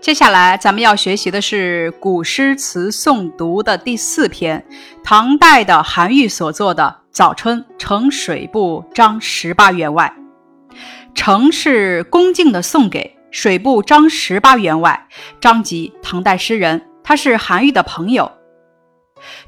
[0.00, 4.64] 接下来咱们要学习的是古诗词诵读的第四篇，
[5.04, 10.10] 唐代的韩愈所作的《早春呈水部张十八员外》。
[11.14, 15.06] 呈是恭敬的送给水部张十八员外。
[15.38, 18.32] 张籍，唐代诗人，他是韩愈的朋友，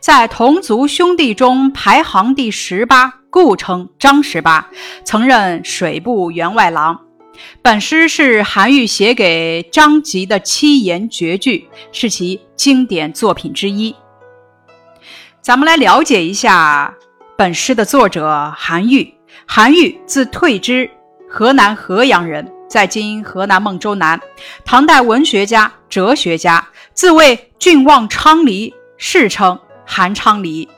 [0.01, 4.69] 在同族兄弟中排行第十八，故称张十八，
[5.03, 7.01] 曾任水部员外郎。
[7.63, 13.95] 本诗是韩愈写给张籍的七言绝句，是其经典作品之一。
[15.41, 16.95] 咱们来了解一下
[17.37, 19.15] 本诗的作者韩愈。
[19.47, 20.89] 韩愈字退之，
[21.29, 24.21] 河南河阳人，在今河南孟州南。
[24.65, 30.69] 唐代文学家、哲学家，自谓郡望昌黎，世称韩昌黎，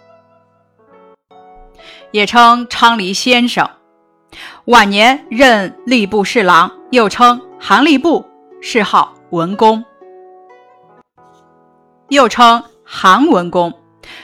[2.11, 3.69] 也称昌黎先生。
[4.67, 8.25] 晚年任吏部侍郎，又称韩吏部，
[8.63, 9.85] 谥号文公，
[12.09, 13.71] 又称韩文公。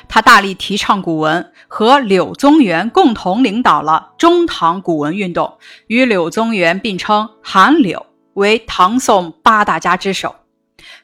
[0.09, 10.35] 他大力提倡古文，和柳宗元共同领导了中唐古文运动，与柳宗元并称韩柳，为唐宋八大家之首。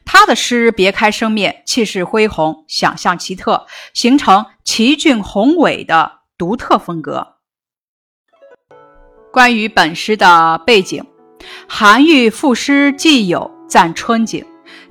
[0.03, 7.36] 他的诗别开生面，气势恢宏，想象奇特，形成奇峻宏伟的独特风格。
[9.37, 11.05] 关于本诗的背景，
[11.69, 14.43] 韩愈赋诗既有赞春景。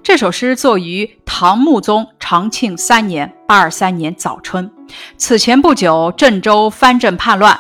[0.05, 4.71] 这首诗作于唐穆宗长庆三年（八二三年）早春。
[5.17, 7.59] 此前不久，郑州藩镇叛乱。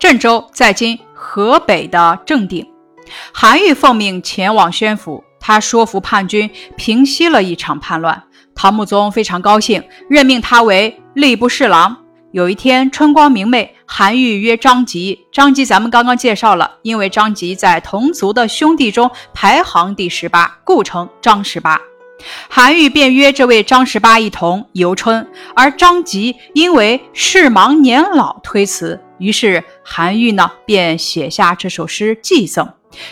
[0.00, 2.68] 郑州在今河北的正定，
[3.32, 8.24] 韩愈奉命前往宣抚，他说服叛军，平息了一场叛乱。
[8.56, 11.98] 唐穆宗非常高兴，任命他为吏部侍郎。
[12.32, 15.26] 有一天，春光明媚，韩愈约张籍。
[15.30, 21.78] 张籍咱们刚刚介绍了，因为张籍在同族的兄弟中排行第十八，故称张十八。
[22.48, 32.66] 韩愈便约这位张十八一同游春，而张籍因为事忙年老推辞，于是韩愈呢便写下这首诗寄赠，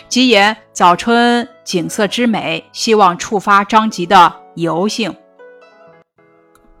[0.09, 5.13] 吉言早春景色之美，希望触发张籍的游兴。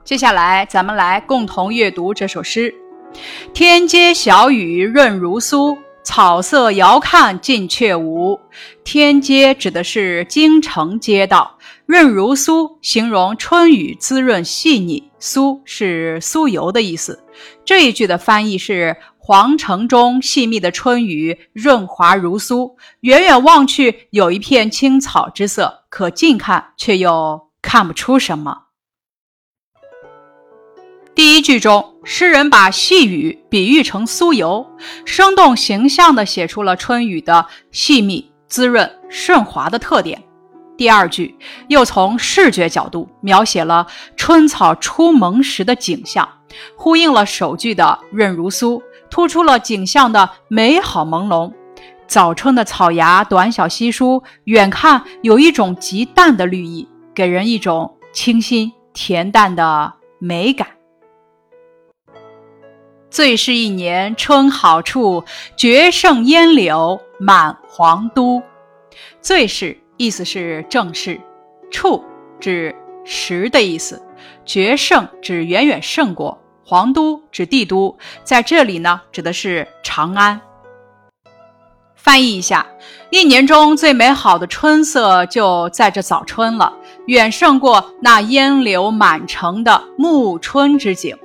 [0.03, 2.73] 接下来，咱们来共同阅读这首诗：
[3.53, 8.37] 天街小雨润如酥，草色遥看近却无。
[8.83, 17.23] 天街指的是京城街道，润如酥形容春雨滋润细腻，酥是酥油的意思。
[17.63, 28.63] 这一句的翻译是：皇城中细密的春雨润滑如酥，远远望去有一片青草之色，可近看却又看不出什么。
[31.13, 34.65] 第一句中，诗人把细雨比喻成酥油，
[35.05, 40.23] 生动形象地写出了春雨的细密、滋润、顺滑的特点。
[40.77, 43.85] 第二句又从视觉角度描写了
[44.15, 46.27] 春草初萌时的景象，
[46.77, 51.51] 呼应了首句的润如酥，突出了景象的美好朦胧。
[52.07, 60.67] 早春的草芽短小稀疏，远看有一种极淡的绿意，给人一种清新恬淡的美感。
[63.11, 65.25] 最是一年春好处，
[65.57, 68.41] 绝胜烟柳满皇都。
[69.21, 71.19] 最是意思是正是，
[71.69, 72.01] 处
[72.39, 72.73] 指
[73.03, 74.01] 时的意思，
[74.45, 80.39] 绝胜指远远胜过，皇都指帝都，在这里呢指的是长安。
[81.97, 82.65] 翻译一下，
[83.09, 86.73] 一年中最美好的春色就在这早春了，
[87.07, 91.17] 远胜过那烟柳满城的暮春之景。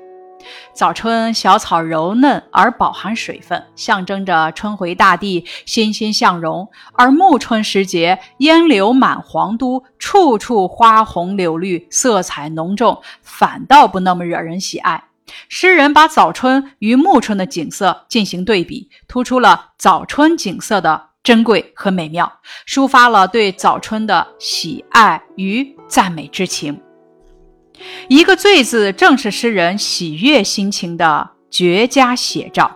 [0.77, 15.03] 早春，小草柔嫩而饱含水分，象征着春回大地、欣欣向荣；而暮春时节，烟柳满皇都，处处花红柳绿，色彩浓重，反倒不那么惹人喜爱。
[15.49, 22.31] 诗人把早春与暮春的景色进行对比，突出了早春景色的珍贵和美妙，
[22.69, 26.79] 抒发了对早春的喜爱与赞美之情。
[28.09, 32.71] 一个“醉”字，正是诗人喜悦心情的绝佳写照。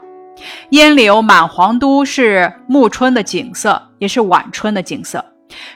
[0.70, 5.24] 烟柳满皇都是暮春的景色，也是晚春的景色。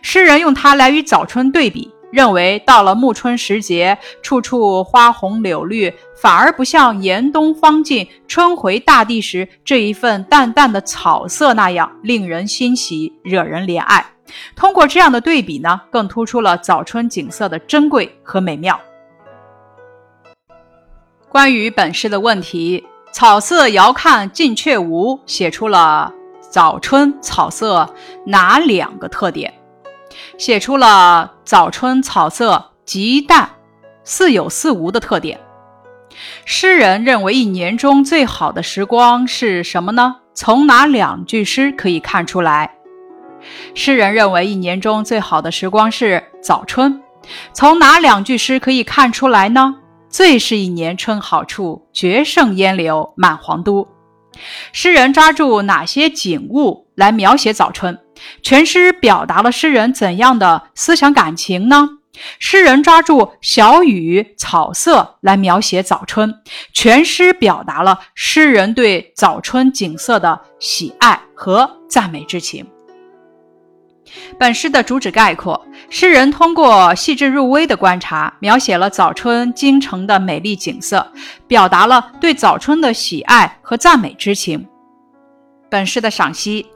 [0.02, 14.04] 诗人用它来与早春对比，认为到了暮春时节，处处花红柳绿，反而不像严冬方尽、春回大地时这一份淡淡的草色那样令人欣喜、惹人怜爱。
[14.56, 18.80] 通过这样的对比呢，更突出了早春景色的珍贵和美妙。
[21.34, 27.92] 关于本诗的问题，草色遥看近却无，写出了早春草色
[28.24, 29.52] 哪两个特点？
[30.38, 33.50] 写出了早春草色极淡、
[34.04, 35.40] 似有似无的特点。
[36.44, 40.14] 诗人认为一年中最好的时光是什么呢？
[40.34, 42.76] 从哪两句诗可以看出来？
[43.74, 47.02] 诗人认为一年中最好的时光是早春。
[47.52, 49.74] 从哪两句诗可以看出来呢？
[50.14, 53.88] 最是一年春好处，绝胜烟柳满皇都。
[54.70, 57.98] 诗人抓住哪些景物来描写早春？
[58.40, 61.88] 全诗表达了诗人怎样的思想感情呢？
[62.38, 66.32] 诗人抓住小雨、草色来描写早春，
[66.72, 72.64] 全诗表达了诗人对早春景色的喜爱和赞美之情。
[74.38, 81.12] 本诗的主旨概括：诗人通过细致入微的观察，描写了早春京城的美丽景色，
[81.46, 84.66] 表达了对早春的喜爱和赞美之情。
[85.70, 86.66] 本诗的赏析：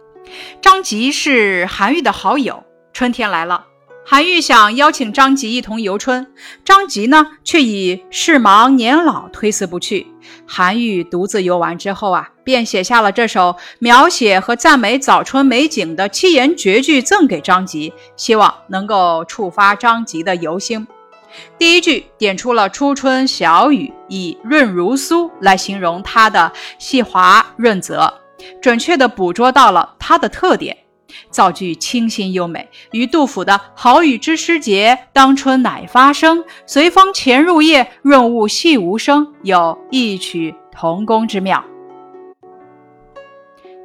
[0.61, 3.65] 张籍是韩愈的好友，春天来了。
[4.11, 6.27] 韩愈想邀请张籍一同游春，
[6.65, 10.07] 张籍呢却以事忙年老推辞不去。
[10.47, 20.87] 韩愈独自游玩之后啊，便写下了这首描写和赞美早春美景的七言绝句，赠给张籍，希望能够触发张籍的游兴。
[21.59, 28.11] 第一句点出了初春小雨，以润如酥来形容它的细滑润泽，
[28.63, 30.75] 准确地捕捉到了它的特点。
[31.31, 41.65] 造句清新优美，与杜甫的“好雨知时节，当春乃发生，随风潜入夜，润物细无声”有异曲同工之妙。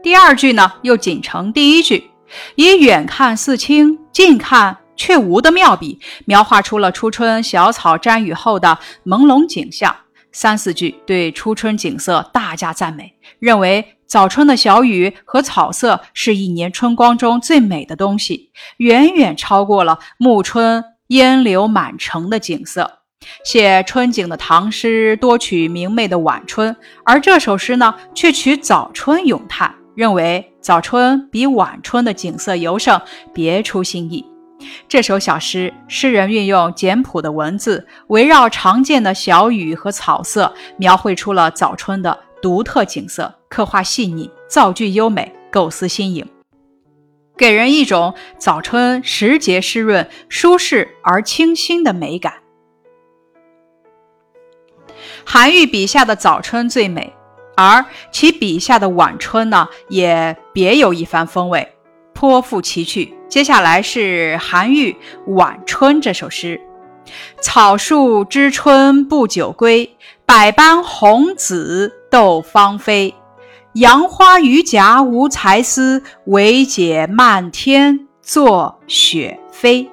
[0.01, 2.11] 第二句呢，又紧承第一句，
[2.55, 9.95] 以远看似清，近看却无的妙笔，描画出了初春小草沾雨后的朦胧景象。
[10.31, 13.97] 三四句对初春景色大加赞美，认为。
[14.13, 23.00] 早春的小雨和草色是一年春光中最美的东西，远远超过了暮春烟柳满城的景色。
[23.44, 33.01] 写春景的唐诗多取明媚的晚春，而这首诗呢，却取早春咏叹，认为早春比晚春的景色尤胜，
[33.33, 34.24] 别出心意。
[34.88, 43.33] 这首小诗，诗人运用简朴的文字，围绕常见的小雨和草色，描绘出了早春的独特景色。
[43.53, 46.27] 刻画细腻，造句优美，构思新颖，
[47.38, 52.33] 给人一种早春时节湿润、舒适而清新的美感。
[55.23, 57.13] 韩愈笔下的早春最美，
[57.55, 61.75] 而其笔下的晚春呢，也别有一番风味，
[62.11, 63.13] 颇富奇趣。
[63.29, 64.91] 接下来是韩愈
[65.27, 66.59] 《晚春》这首诗：
[67.39, 69.95] 草树知春不久归，
[70.25, 73.13] 百般红紫斗芳菲。
[73.73, 79.89] 杨花榆荚无才思，惟解漫天作雪飞。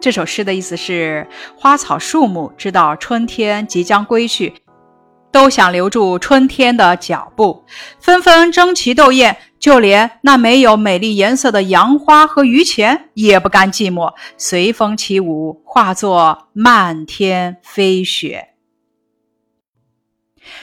[0.00, 1.26] 这首诗的意思是：
[1.56, 4.54] 花草树木知道春天即将归去，
[5.32, 7.64] 都想留住春天的脚步，
[7.98, 9.36] 纷纷争奇斗艳。
[9.58, 18.54] 就连那没有美丽颜色的杨花和榆钱也不甘寂寞，随风起舞，化作漫天飞雪。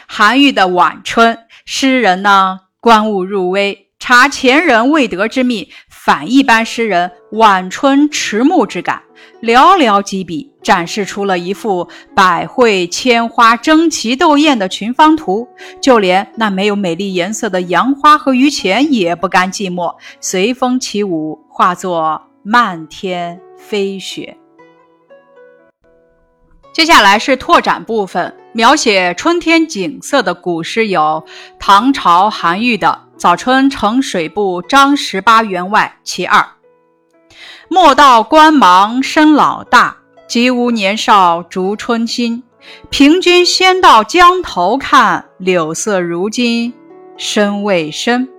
[0.07, 1.35] 韩愈的《晚春》。
[1.69, 9.01] 诗人呢，观物入微，察前人未得之秘，反一般诗人晚春迟暮之感，
[9.41, 15.45] 寥寥几笔，展示出了一幅百卉千花争奇斗艳的群芳图。
[15.81, 24.37] 就连那没有美丽颜色的杨花和榆钱也不甘寂寞，随风起舞，化作漫天飞雪。
[26.77, 31.25] 接下来是拓展部分，描写春天景色的古诗有
[31.57, 32.87] 唐朝韩愈的
[33.19, 36.39] 《早春呈水部张十八员外其二》
[37.67, 42.43] ：“莫道官忙身老大，即无年少逐春心。
[42.91, 46.71] 凭君先到江头看，柳色如今
[47.17, 48.29] 深未深。”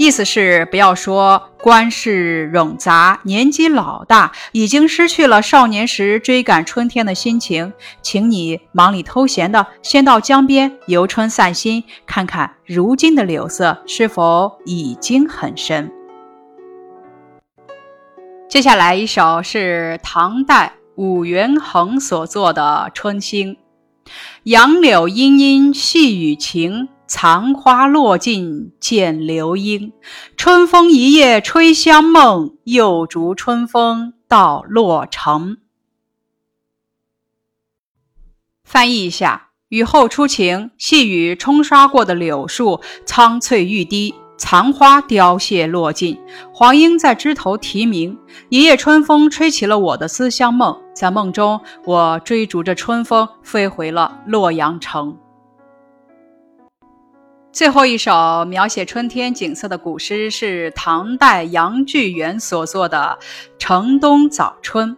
[0.00, 15.92] 意思是不要说官事冗杂，年纪老大，已经失去了少年时追赶春天的心情，请你忙里偷闲的先到江边游春散心，看看如今的柳色是否已经很深。
[18.48, 23.52] 接下来一首是唐代武元衡所作的《春兴》，
[24.44, 26.88] 杨柳阴阴细雨晴。
[27.10, 29.92] 残花落尽见流莺，
[30.36, 35.56] 春风一夜吹香梦，又逐春风到洛城。
[38.62, 46.16] 翻译一下：雨后初晴，细雨冲刷过的柳树苍翠欲滴，残花凋谢落尽，
[46.54, 48.16] 黄莺在枝头啼鸣。
[48.50, 55.18] 一夜春风吹起了我的思乡梦，在梦中，我追逐着春风飞回了洛阳城。
[57.52, 63.18] 最后一首描写春天景色的古诗是唐代杨巨源所作的
[63.58, 64.96] 《城东早春》。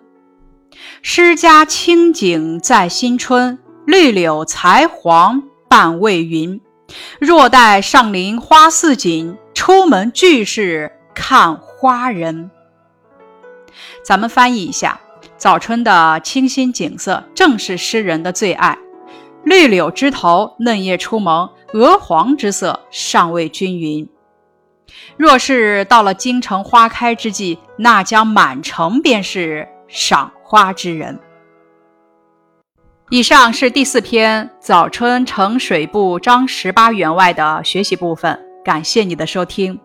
[1.01, 6.61] 诗家清景在新春，绿柳才黄半未匀。
[7.19, 12.51] 若待上林花似锦，出门俱是看花人。
[14.05, 15.01] 咱们翻译一下，
[15.39, 18.77] 早春的清新景色正是诗人的最爱。
[19.45, 24.09] 绿柳枝头，嫩叶初萌，鹅黄之色尚未均匀。
[25.17, 31.19] 若是到了京城花开之际，那将满城便是赏花之人。
[33.11, 39.79] 以上是第四篇《早春呈水部》张十八员外的学习部分，感谢你的收听。